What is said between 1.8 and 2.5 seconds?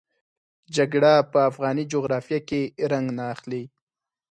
جغرافیه